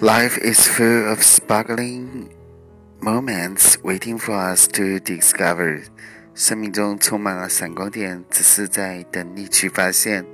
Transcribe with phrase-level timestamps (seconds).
[0.00, 2.28] Life is full of sparkling
[3.00, 5.84] moments waiting for us to discover。
[6.34, 10.33] 生命中充满了闪光点，只是在等你去发现。